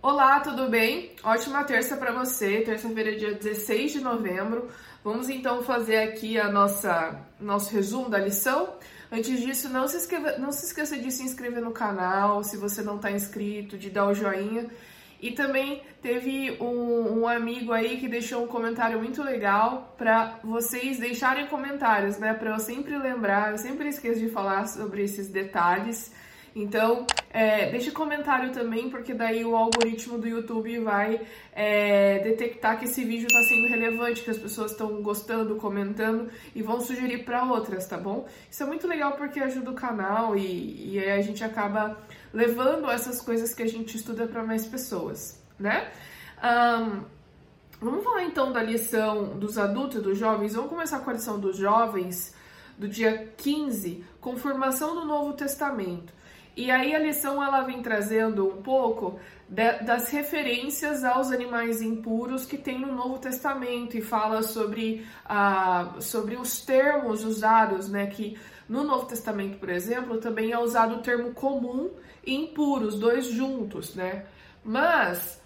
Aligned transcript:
Olá, 0.00 0.38
tudo 0.38 0.68
bem? 0.68 1.10
Ótima 1.24 1.64
terça 1.64 1.96
para 1.96 2.12
você, 2.12 2.60
terça-feira, 2.60 3.16
dia 3.16 3.34
16 3.34 3.94
de 3.94 4.00
novembro. 4.00 4.68
Vamos 5.02 5.28
então 5.28 5.64
fazer 5.64 5.96
aqui 5.96 6.38
a 6.38 6.48
nossa 6.48 7.20
nosso 7.40 7.74
resumo 7.74 8.08
da 8.08 8.16
lição. 8.16 8.74
Antes 9.10 9.40
disso, 9.40 9.68
não 9.68 9.88
se, 9.88 9.96
inscreva, 9.96 10.38
não 10.38 10.52
se 10.52 10.66
esqueça 10.66 10.96
de 10.96 11.10
se 11.10 11.24
inscrever 11.24 11.60
no 11.60 11.72
canal, 11.72 12.44
se 12.44 12.56
você 12.56 12.80
não 12.80 12.94
está 12.94 13.10
inscrito, 13.10 13.76
de 13.76 13.90
dar 13.90 14.06
o 14.06 14.14
joinha. 14.14 14.68
E 15.20 15.32
também 15.32 15.82
teve 16.00 16.56
um, 16.60 17.22
um, 17.22 17.26
amigo 17.26 17.72
aí 17.72 17.98
que 17.98 18.06
deixou 18.06 18.44
um 18.44 18.46
comentário 18.46 19.00
muito 19.00 19.20
legal 19.20 19.96
para 19.98 20.38
vocês 20.44 21.00
deixarem 21.00 21.48
comentários, 21.48 22.18
né? 22.18 22.34
Para 22.34 22.50
eu 22.50 22.60
sempre 22.60 22.96
lembrar, 22.96 23.50
eu 23.50 23.58
sempre 23.58 23.88
esqueço 23.88 24.20
de 24.20 24.28
falar 24.28 24.68
sobre 24.68 25.02
esses 25.02 25.28
detalhes. 25.28 26.12
Então, 26.58 27.06
é, 27.30 27.70
deixe 27.70 27.92
comentário 27.92 28.50
também, 28.52 28.90
porque 28.90 29.14
daí 29.14 29.44
o 29.44 29.54
algoritmo 29.54 30.18
do 30.18 30.26
YouTube 30.26 30.80
vai 30.80 31.20
é, 31.52 32.18
detectar 32.18 32.80
que 32.80 32.86
esse 32.86 33.04
vídeo 33.04 33.28
está 33.28 33.40
sendo 33.42 33.68
relevante, 33.68 34.22
que 34.22 34.30
as 34.30 34.38
pessoas 34.38 34.72
estão 34.72 35.00
gostando, 35.00 35.54
comentando 35.54 36.28
e 36.56 36.60
vão 36.60 36.80
sugerir 36.80 37.24
para 37.24 37.44
outras, 37.44 37.86
tá 37.86 37.96
bom? 37.96 38.26
Isso 38.50 38.60
é 38.60 38.66
muito 38.66 38.88
legal 38.88 39.12
porque 39.12 39.38
ajuda 39.38 39.70
o 39.70 39.74
canal 39.74 40.36
e, 40.36 40.94
e 40.94 40.98
a 40.98 41.22
gente 41.22 41.44
acaba 41.44 41.96
levando 42.34 42.90
essas 42.90 43.20
coisas 43.20 43.54
que 43.54 43.62
a 43.62 43.68
gente 43.68 43.96
estuda 43.96 44.26
para 44.26 44.42
mais 44.42 44.66
pessoas, 44.66 45.40
né? 45.56 45.92
Um, 46.42 47.04
vamos 47.80 48.02
falar 48.02 48.24
então 48.24 48.52
da 48.52 48.64
lição 48.64 49.38
dos 49.38 49.58
adultos 49.58 49.98
e 49.98 50.00
dos 50.00 50.18
jovens. 50.18 50.54
Vamos 50.54 50.70
começar 50.70 50.98
com 50.98 51.10
a 51.10 51.12
lição 51.12 51.38
dos 51.38 51.56
jovens 51.56 52.34
do 52.76 52.88
dia 52.88 53.32
15, 53.36 54.04
com 54.20 54.36
formação 54.36 54.96
do 54.96 55.04
Novo 55.04 55.34
Testamento. 55.34 56.17
E 56.58 56.72
aí 56.72 56.92
a 56.92 56.98
lição 56.98 57.40
ela 57.40 57.60
vem 57.60 57.80
trazendo 57.80 58.48
um 58.48 58.60
pouco 58.60 59.20
de, 59.48 59.78
das 59.84 60.10
referências 60.10 61.04
aos 61.04 61.30
animais 61.30 61.80
impuros 61.80 62.44
que 62.44 62.58
tem 62.58 62.80
no 62.80 62.92
Novo 62.92 63.16
Testamento 63.20 63.96
e 63.96 64.02
fala 64.02 64.42
sobre, 64.42 65.06
ah, 65.24 65.94
sobre 66.00 66.34
os 66.34 66.60
termos 66.62 67.22
usados, 67.22 67.88
né? 67.88 68.08
Que 68.08 68.36
no 68.68 68.82
Novo 68.82 69.06
Testamento, 69.06 69.56
por 69.58 69.68
exemplo, 69.68 70.18
também 70.18 70.50
é 70.50 70.58
usado 70.58 70.96
o 70.96 70.98
termo 71.00 71.32
comum 71.32 71.92
e 72.26 72.34
impuros, 72.34 72.98
dois 72.98 73.26
juntos, 73.26 73.94
né? 73.94 74.24
Mas 74.64 75.40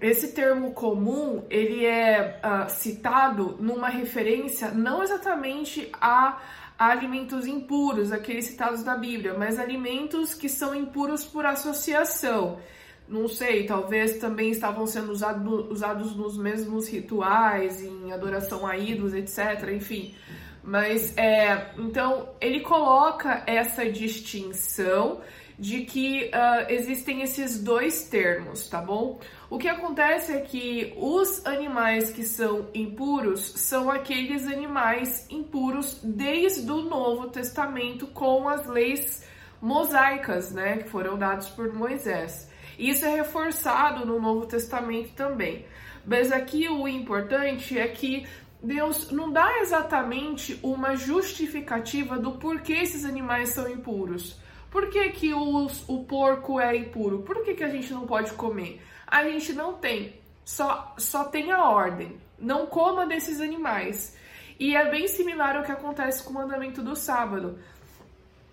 esse 0.00 0.34
termo 0.34 0.72
comum 0.72 1.44
ele 1.50 1.84
é 1.84 2.40
uh, 2.44 2.70
citado 2.70 3.56
numa 3.58 3.88
referência 3.88 4.70
não 4.70 5.02
exatamente 5.02 5.90
a 6.00 6.40
alimentos 6.78 7.46
impuros, 7.46 8.12
aqueles 8.12 8.46
citados 8.46 8.84
na 8.84 8.96
Bíblia, 8.96 9.34
mas 9.34 9.58
alimentos 9.58 10.34
que 10.34 10.48
são 10.48 10.74
impuros 10.74 11.24
por 11.24 11.46
associação. 11.46 12.58
Não 13.06 13.28
sei, 13.28 13.66
talvez 13.66 14.18
também 14.18 14.50
estavam 14.50 14.86
sendo 14.86 15.12
usado, 15.12 15.70
usados 15.70 16.16
nos 16.16 16.38
mesmos 16.38 16.88
rituais, 16.88 17.82
em 17.82 18.12
adoração 18.12 18.66
a 18.66 18.76
ídolos, 18.76 19.12
etc. 19.12 19.70
Enfim. 19.74 20.14
Mas 20.62 21.16
é, 21.18 21.72
então 21.76 22.30
ele 22.40 22.60
coloca 22.60 23.44
essa 23.46 23.90
distinção 23.90 25.20
de 25.58 25.82
que 25.82 26.24
uh, 26.24 26.66
existem 26.68 27.22
esses 27.22 27.62
dois 27.62 28.08
termos, 28.08 28.68
tá 28.68 28.80
bom? 28.80 29.20
O 29.48 29.58
que 29.58 29.68
acontece 29.68 30.32
é 30.32 30.40
que 30.40 30.92
os 30.96 31.44
animais 31.46 32.10
que 32.10 32.24
são 32.24 32.68
impuros 32.74 33.40
são 33.40 33.90
aqueles 33.90 34.46
animais 34.46 35.26
impuros 35.30 36.00
desde 36.02 36.70
o 36.70 36.82
Novo 36.82 37.28
Testamento 37.28 38.06
com 38.08 38.48
as 38.48 38.66
leis 38.66 39.24
mosaicas, 39.60 40.52
né, 40.52 40.78
que 40.78 40.88
foram 40.90 41.16
dadas 41.16 41.48
por 41.48 41.72
Moisés. 41.72 42.50
Isso 42.78 43.04
é 43.04 43.14
reforçado 43.14 44.04
no 44.04 44.20
Novo 44.20 44.46
Testamento 44.46 45.12
também. 45.14 45.64
Mas 46.04 46.32
aqui 46.32 46.68
o 46.68 46.86
importante 46.86 47.78
é 47.78 47.88
que 47.88 48.26
Deus 48.62 49.10
não 49.10 49.30
dá 49.32 49.60
exatamente 49.60 50.58
uma 50.62 50.96
justificativa 50.96 52.18
do 52.18 52.32
porquê 52.32 52.74
esses 52.74 53.04
animais 53.04 53.50
são 53.50 53.70
impuros. 53.70 54.38
Por 54.74 54.90
que, 54.90 55.08
que 55.10 55.32
os, 55.32 55.88
o 55.88 56.02
porco 56.02 56.58
é 56.58 56.76
impuro? 56.76 57.22
Por 57.22 57.44
que, 57.44 57.54
que 57.54 57.62
a 57.62 57.68
gente 57.68 57.92
não 57.92 58.08
pode 58.08 58.32
comer? 58.32 58.82
A 59.06 59.22
gente 59.22 59.52
não 59.52 59.74
tem, 59.74 60.20
só, 60.44 60.92
só 60.98 61.22
tem 61.22 61.52
a 61.52 61.70
ordem. 61.70 62.20
Não 62.36 62.66
coma 62.66 63.06
desses 63.06 63.40
animais. 63.40 64.16
E 64.58 64.74
é 64.74 64.90
bem 64.90 65.06
similar 65.06 65.54
ao 65.54 65.62
que 65.62 65.70
acontece 65.70 66.24
com 66.24 66.30
o 66.30 66.34
mandamento 66.34 66.82
do 66.82 66.96
sábado. 66.96 67.56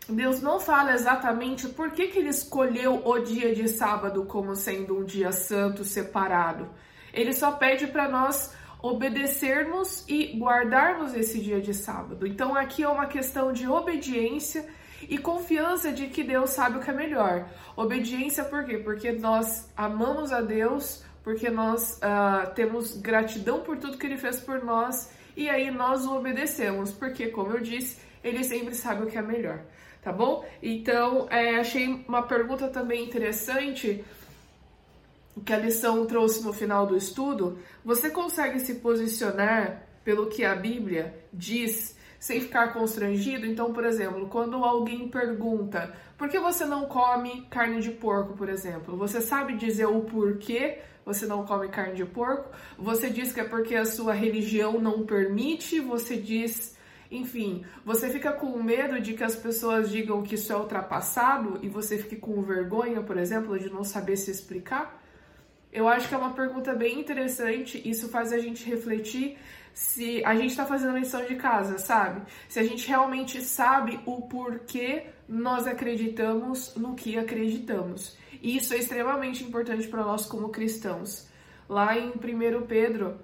Deus 0.07 0.43
não 0.43 0.59
fala 0.59 0.93
exatamente 0.93 1.67
por 1.69 1.89
que, 1.89 2.09
que 2.09 2.19
ele 2.19 2.29
escolheu 2.29 3.01
o 3.03 3.17
dia 3.17 3.55
de 3.55 3.67
sábado 3.67 4.23
como 4.25 4.55
sendo 4.55 4.99
um 4.99 5.03
dia 5.03 5.31
santo 5.31 5.83
separado. 5.83 6.69
Ele 7.11 7.33
só 7.33 7.53
pede 7.53 7.87
para 7.87 8.07
nós 8.07 8.53
obedecermos 8.79 10.05
e 10.07 10.37
guardarmos 10.37 11.15
esse 11.15 11.41
dia 11.41 11.59
de 11.59 11.73
sábado. 11.73 12.27
Então 12.27 12.55
aqui 12.55 12.83
é 12.83 12.87
uma 12.87 13.07
questão 13.07 13.51
de 13.51 13.67
obediência 13.67 14.69
e 15.09 15.17
confiança 15.17 15.91
de 15.91 16.07
que 16.07 16.23
Deus 16.23 16.51
sabe 16.51 16.77
o 16.77 16.81
que 16.81 16.89
é 16.89 16.93
melhor. 16.93 17.47
Obediência 17.75 18.43
por 18.43 18.65
quê? 18.65 18.77
Porque 18.77 19.11
nós 19.11 19.69
amamos 19.75 20.31
a 20.31 20.41
Deus, 20.41 21.03
porque 21.23 21.49
nós 21.49 21.97
uh, 21.97 22.53
temos 22.53 22.97
gratidão 22.97 23.61
por 23.61 23.77
tudo 23.77 23.97
que 23.97 24.05
Ele 24.05 24.17
fez 24.17 24.39
por 24.39 24.63
nós 24.63 25.09
e 25.35 25.49
aí 25.49 25.71
nós 25.71 26.05
o 26.05 26.15
obedecemos, 26.15 26.91
porque, 26.91 27.27
como 27.27 27.53
eu 27.53 27.61
disse, 27.61 27.99
Ele 28.23 28.43
sempre 28.43 28.75
sabe 28.75 29.03
o 29.03 29.07
que 29.07 29.17
é 29.17 29.21
melhor, 29.21 29.61
tá 30.01 30.11
bom? 30.11 30.45
Então, 30.61 31.27
é, 31.29 31.55
achei 31.55 31.87
uma 32.07 32.23
pergunta 32.23 32.67
também 32.67 33.03
interessante 33.03 34.03
que 35.45 35.53
a 35.53 35.57
lição 35.57 36.05
trouxe 36.05 36.43
no 36.43 36.51
final 36.51 36.85
do 36.85 36.97
estudo. 36.97 37.57
Você 37.85 38.09
consegue 38.09 38.59
se 38.59 38.75
posicionar 38.75 39.83
pelo 40.03 40.27
que 40.27 40.43
a 40.43 40.55
Bíblia 40.55 41.15
diz? 41.31 41.95
Sem 42.21 42.39
ficar 42.39 42.71
constrangido. 42.71 43.47
Então, 43.47 43.73
por 43.73 43.83
exemplo, 43.83 44.27
quando 44.27 44.63
alguém 44.63 45.09
pergunta 45.09 45.91
por 46.15 46.29
que 46.29 46.39
você 46.39 46.65
não 46.65 46.85
come 46.85 47.47
carne 47.49 47.81
de 47.81 47.89
porco, 47.89 48.37
por 48.37 48.47
exemplo, 48.47 48.95
você 48.95 49.19
sabe 49.19 49.57
dizer 49.57 49.87
o 49.87 50.01
porquê 50.01 50.77
você 51.03 51.25
não 51.25 51.43
come 51.43 51.67
carne 51.69 51.95
de 51.95 52.05
porco? 52.05 52.51
Você 52.77 53.09
diz 53.09 53.33
que 53.33 53.39
é 53.39 53.43
porque 53.43 53.75
a 53.75 53.85
sua 53.85 54.13
religião 54.13 54.79
não 54.79 55.03
permite? 55.03 55.79
Você 55.79 56.15
diz. 56.15 56.77
Enfim, 57.09 57.65
você 57.83 58.07
fica 58.07 58.31
com 58.31 58.61
medo 58.61 59.01
de 59.01 59.15
que 59.15 59.23
as 59.23 59.35
pessoas 59.35 59.89
digam 59.89 60.21
que 60.21 60.35
isso 60.35 60.53
é 60.53 60.55
ultrapassado 60.55 61.59
e 61.63 61.67
você 61.67 61.97
fique 61.97 62.15
com 62.15 62.39
vergonha, 62.41 63.01
por 63.01 63.17
exemplo, 63.17 63.57
de 63.59 63.69
não 63.69 63.83
saber 63.83 64.15
se 64.15 64.29
explicar? 64.29 65.00
Eu 65.71 65.87
acho 65.87 66.09
que 66.09 66.13
é 66.13 66.17
uma 66.17 66.33
pergunta 66.33 66.73
bem 66.73 66.99
interessante. 66.99 67.81
Isso 67.87 68.09
faz 68.09 68.33
a 68.33 68.37
gente 68.37 68.67
refletir 68.69 69.37
se 69.73 70.23
a 70.25 70.35
gente 70.35 70.49
está 70.49 70.65
fazendo 70.65 70.95
a 70.95 70.99
lição 70.99 71.25
de 71.25 71.35
casa, 71.35 71.77
sabe? 71.77 72.21
Se 72.49 72.59
a 72.59 72.63
gente 72.63 72.85
realmente 72.87 73.41
sabe 73.41 73.99
o 74.05 74.21
porquê 74.23 75.05
nós 75.29 75.65
acreditamos 75.65 76.75
no 76.75 76.93
que 76.93 77.17
acreditamos. 77.17 78.17
E 78.41 78.57
isso 78.57 78.73
é 78.73 78.77
extremamente 78.77 79.43
importante 79.45 79.87
para 79.87 80.03
nós 80.03 80.25
como 80.25 80.49
cristãos. 80.49 81.29
Lá 81.69 81.97
em 81.97 82.09
1 82.09 82.67
Pedro, 82.67 83.17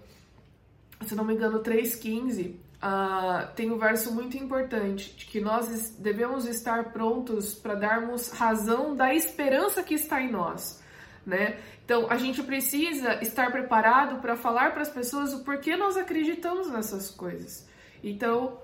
se 1.05 1.15
não 1.15 1.25
me 1.25 1.33
engano, 1.33 1.61
3,15, 1.61 2.51
uh, 2.51 3.53
tem 3.55 3.69
um 3.69 3.77
verso 3.77 4.13
muito 4.13 4.37
importante 4.37 5.13
de 5.17 5.25
que 5.25 5.41
nós 5.41 5.97
devemos 5.99 6.45
estar 6.45 6.93
prontos 6.93 7.53
para 7.55 7.75
darmos 7.75 8.29
razão 8.29 8.95
da 8.95 9.13
esperança 9.13 9.83
que 9.83 9.95
está 9.95 10.21
em 10.21 10.31
nós 10.31 10.81
né? 11.27 11.59
Então, 11.83 12.09
a 12.09 12.17
gente 12.17 12.41
precisa 12.41 13.21
estar 13.21 13.51
preparado 13.51 14.21
para 14.21 14.37
falar 14.37 14.71
para 14.71 14.81
as 14.81 14.89
pessoas 14.89 15.33
o 15.33 15.43
porquê 15.43 15.75
nós 15.75 15.97
acreditamos 15.97 16.71
nessas 16.71 17.11
coisas. 17.11 17.67
Então, 18.01 18.57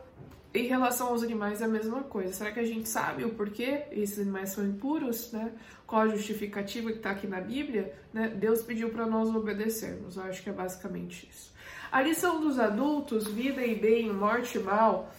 em 0.53 0.67
relação 0.67 1.07
aos 1.07 1.23
animais 1.23 1.61
é 1.61 1.65
a 1.65 1.67
mesma 1.67 2.03
coisa. 2.03 2.31
Será 2.31 2.53
que 2.53 2.61
a 2.61 2.65
gente 2.65 2.87
sabe 2.87 3.25
o 3.25 3.31
porquê 3.31 3.83
esses 3.91 4.17
animais 4.17 4.51
são 4.51 4.65
impuros, 4.65 5.31
né? 5.33 5.51
Qual 5.85 6.03
a 6.03 6.07
justificativa 6.07 6.89
que 6.89 6.97
está 6.97 7.11
aqui 7.11 7.27
na 7.27 7.41
Bíblia? 7.41 7.93
Né? 8.13 8.29
Deus 8.29 8.61
pediu 8.61 8.89
para 8.89 9.05
nós 9.05 9.27
obedecermos. 9.35 10.15
Eu 10.15 10.23
acho 10.23 10.41
que 10.41 10.49
é 10.49 10.53
basicamente 10.53 11.27
isso. 11.29 11.51
A 11.91 12.01
lição 12.01 12.39
dos 12.39 12.57
adultos, 12.59 13.27
vida 13.27 13.63
e 13.63 13.75
bem, 13.75 14.11
morte 14.11 14.57
e 14.57 14.61
mal, 14.61 15.13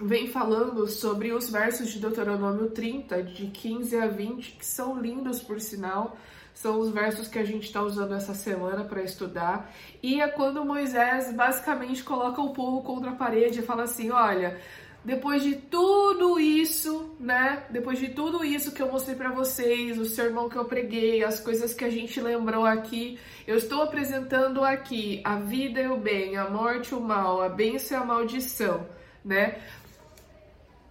vem 0.00 0.28
falando 0.28 0.86
sobre 0.86 1.32
os 1.32 1.50
versos 1.50 1.88
de 1.88 1.98
Deuteronômio 1.98 2.70
30, 2.70 3.22
de 3.22 3.46
15 3.46 3.96
a 3.96 4.06
20, 4.06 4.52
que 4.52 4.66
são 4.66 5.00
lindos 5.00 5.40
por 5.40 5.60
sinal. 5.60 6.16
São 6.54 6.80
os 6.80 6.90
versos 6.90 7.28
que 7.28 7.38
a 7.38 7.44
gente 7.44 7.64
está 7.64 7.82
usando 7.82 8.14
essa 8.14 8.32
semana 8.32 8.84
para 8.84 9.02
estudar. 9.02 9.70
E 10.02 10.20
é 10.20 10.28
quando 10.28 10.64
Moisés 10.64 11.32
basicamente 11.34 12.02
coloca 12.02 12.40
o 12.40 12.54
povo 12.54 12.82
contra 12.82 13.10
a 13.10 13.14
parede 13.14 13.60
e 13.60 13.62
fala 13.62 13.82
assim: 13.82 14.10
olha, 14.10 14.58
depois 15.04 15.42
de 15.42 15.54
tudo 15.54 16.40
isso, 16.40 17.14
né? 17.20 17.64
Depois 17.70 17.98
de 17.98 18.08
tudo 18.08 18.42
isso 18.44 18.72
que 18.72 18.82
eu 18.82 18.90
mostrei 18.90 19.14
para 19.14 19.30
vocês, 19.30 19.98
o 19.98 20.06
sermão 20.06 20.48
que 20.48 20.56
eu 20.56 20.64
preguei, 20.64 21.22
as 21.22 21.38
coisas 21.38 21.74
que 21.74 21.84
a 21.84 21.90
gente 21.90 22.20
lembrou 22.20 22.64
aqui, 22.64 23.18
eu 23.46 23.56
estou 23.56 23.82
apresentando 23.82 24.64
aqui 24.64 25.20
a 25.22 25.36
vida 25.36 25.80
e 25.80 25.88
o 25.88 25.96
bem, 25.96 26.36
a 26.36 26.50
morte 26.50 26.92
e 26.92 26.94
o 26.94 27.00
mal, 27.00 27.42
a 27.42 27.48
bênção 27.48 27.98
e 27.98 28.02
a 28.02 28.04
maldição, 28.04 28.86
né? 29.24 29.60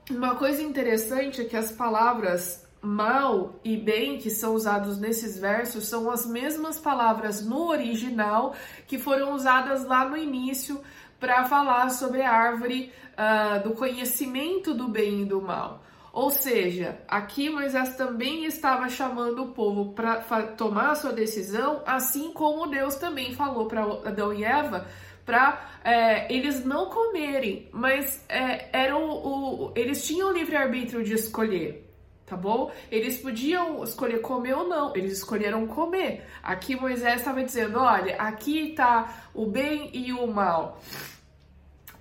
Uma 0.10 0.36
coisa 0.36 0.62
interessante 0.62 1.42
é 1.42 1.46
que 1.46 1.58
as 1.58 1.72
palavras 1.72 2.64
mal 2.80 3.60
e 3.64 3.76
bem 3.76 4.20
que 4.20 4.30
são 4.30 4.54
usados 4.54 5.00
nesses 5.00 5.40
versos 5.40 5.88
são 5.88 6.12
as 6.12 6.28
mesmas 6.28 6.80
palavras 6.80 7.44
no 7.44 7.70
original 7.70 8.54
que 8.86 9.00
foram 9.00 9.34
usadas 9.34 9.84
lá 9.84 10.08
no 10.08 10.16
início 10.16 10.80
para 11.20 11.46
falar 11.46 11.90
sobre 11.90 12.22
a 12.22 12.32
árvore 12.32 12.94
uh, 13.14 13.68
do 13.68 13.74
conhecimento 13.74 14.76
do 14.76 14.88
bem 14.88 15.24
e 15.24 15.26
do 15.26 15.42
mal. 15.42 15.84
Ou 16.14 16.30
seja, 16.30 17.00
aqui 17.08 17.50
Moisés 17.50 17.96
também 17.98 18.46
estava 18.46 18.88
chamando 18.88 19.44
o 19.44 19.48
povo 19.54 19.94
para 19.94 20.44
tomar 20.56 20.96
sua 20.96 21.12
decisão, 21.12 21.82
assim 21.86 22.32
como 22.32 22.68
Deus 22.68 22.96
também 22.96 23.34
falou 23.34 23.66
para 23.66 23.82
Adão 23.82 24.32
e 24.32 24.44
Eva 24.44 24.86
para 25.26 25.80
é, 25.84 26.32
eles 26.34 26.64
não 26.64 26.90
comerem, 26.90 27.68
mas 27.72 28.24
é, 28.30 28.70
era 28.72 28.96
o, 28.96 29.68
o, 29.68 29.72
eles 29.76 30.06
tinham 30.06 30.32
livre 30.32 30.56
arbítrio 30.56 31.04
de 31.04 31.14
escolher, 31.14 31.90
tá 32.26 32.38
bom? 32.38 32.72
Eles 32.92 33.18
podiam 33.18 33.84
escolher 33.84 34.22
comer 34.22 34.54
ou 34.54 34.68
não, 34.68 34.96
eles 34.96 35.14
escolheram 35.14 35.66
comer. 35.66 36.26
Aqui 36.44 36.76
Moisés 36.76 37.18
estava 37.18 37.44
dizendo: 37.44 37.80
olha, 37.80 38.16
aqui 38.18 38.70
está 38.70 39.30
o 39.34 39.48
bem 39.48 39.90
e 39.94 40.14
o 40.14 40.28
mal 40.28 40.80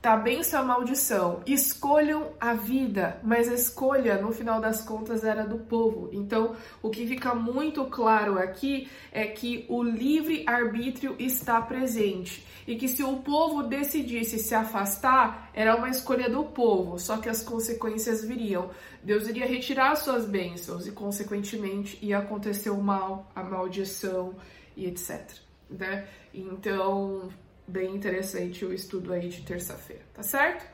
tá 0.05 0.19
bênção 0.19 0.61
ou 0.61 0.67
maldição. 0.67 1.43
Escolham 1.47 2.35
a 2.39 2.53
vida, 2.53 3.19
mas 3.23 3.49
a 3.49 3.55
escolha, 3.55 4.21
no 4.21 4.33
final 4.33 4.61
das 4.61 4.83
contas, 4.83 5.25
era 5.25 5.47
do 5.47 5.61
povo. 5.61 6.11
Então, 6.13 6.55
o 6.83 6.91
que 6.91 7.07
fica 7.07 7.35
muito 7.35 7.87
claro 7.87 8.39
aqui 8.39 8.87
é 9.11 9.27
que 9.27 9.65
o 9.67 9.83
livre-arbítrio 9.83 11.17
está 11.19 11.59
presente. 11.63 12.47
E 12.67 12.77
que 12.77 12.87
se 12.87 13.03
o 13.03 13.17
povo 13.17 13.63
decidisse 13.63 14.39
se 14.39 14.55
afastar, 14.55 15.51
era 15.55 15.75
uma 15.75 15.89
escolha 15.89 16.29
do 16.29 16.45
povo, 16.45 16.99
só 16.99 17.17
que 17.17 17.31
as 17.31 17.43
consequências 17.43 18.23
viriam. 18.23 18.69
Deus 19.03 19.27
iria 19.27 19.47
retirar 19.47 19.97
suas 19.97 20.27
bênçãos 20.27 20.87
e, 20.87 20.93
consequentemente, 20.93 21.99
ia 22.03 22.19
acontecer 22.19 22.69
o 22.69 22.83
mal, 22.83 23.33
a 23.35 23.43
maldição 23.43 24.35
e 24.77 24.85
etc. 24.85 25.31
Né? 25.71 26.07
Então, 26.35 27.31
bem 27.67 27.95
interessante 27.95 28.65
o 28.65 28.73
estudo 28.73 29.13
aí 29.13 29.29
de 29.29 29.43
terça-feira, 29.43 30.03
tá 30.13 30.23
certo? 30.23 30.65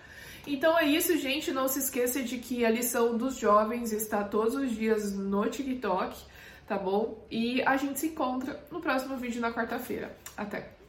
Então 0.46 0.78
é 0.78 0.87
isso, 0.87 1.16
gente. 1.19 1.52
Não 1.52 1.69
se 1.69 1.78
esqueça 1.78 2.22
de 2.22 2.38
que 2.38 2.64
a 2.64 2.70
lição 2.70 3.16
dos 3.16 3.37
jovens 3.37 3.92
está 3.92 4.25
todos 4.25 4.54
os 4.54 4.70
dias 4.70 5.12
no 5.12 5.48
TikTok, 5.48 6.19
tá 6.66 6.78
bom? 6.78 7.26
E 7.31 7.62
a 7.62 7.76
gente 7.76 8.00
se 8.00 8.08
encontra 8.08 8.64
no 8.70 8.81
próximo 8.81 9.16
vídeo 9.16 9.40
na 9.40 9.52
quarta-feira. 9.52 10.16
Até! 10.37 10.80